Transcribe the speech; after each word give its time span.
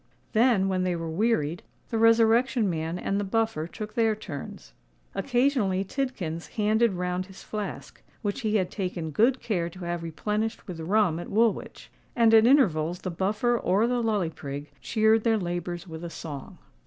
Then, 0.33 0.67
when 0.67 0.81
they 0.81 0.95
were 0.95 1.11
wearied, 1.11 1.61
the 1.91 1.99
Resurrection 1.99 2.67
Man 2.67 2.97
and 2.97 3.19
the 3.19 3.23
Buffer 3.23 3.67
took 3.67 3.93
their 3.93 4.15
turns. 4.15 4.73
Occasionally 5.13 5.83
Tidkins 5.83 6.47
handed 6.57 6.93
round 6.93 7.27
his 7.27 7.43
flask, 7.43 8.01
which 8.23 8.41
he 8.41 8.55
had 8.55 8.71
taken 8.71 9.11
good 9.11 9.39
care 9.43 9.69
to 9.69 9.81
have 9.85 10.01
replenished 10.01 10.67
with 10.67 10.79
rum 10.79 11.19
at 11.19 11.29
Woolwich; 11.29 11.91
and 12.15 12.33
at 12.33 12.47
intervals 12.47 13.01
the 13.01 13.11
Buffer 13.11 13.55
or 13.55 13.85
the 13.85 14.01
Lully 14.01 14.31
Prig 14.31 14.71
cheered 14.81 15.23
their 15.23 15.37
labours 15.37 15.87
with 15.87 16.03
a 16.03 16.09
song. 16.09 16.57